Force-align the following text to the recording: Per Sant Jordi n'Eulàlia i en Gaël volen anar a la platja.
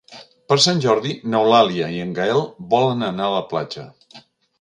Per 0.51 0.55
Sant 0.63 0.79
Jordi 0.85 1.11
n'Eulàlia 1.33 1.89
i 1.97 1.99
en 2.05 2.15
Gaël 2.21 2.41
volen 2.73 3.05
anar 3.09 3.29
a 3.29 3.35
la 3.37 3.45
platja. 3.53 3.85